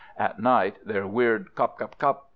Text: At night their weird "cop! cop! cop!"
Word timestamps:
At 0.17 0.39
night 0.39 0.79
their 0.83 1.05
weird 1.05 1.53
"cop! 1.53 1.77
cop! 1.77 1.99
cop!" 1.99 2.27